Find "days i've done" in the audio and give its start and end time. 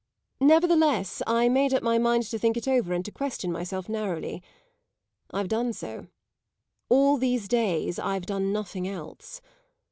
7.47-8.51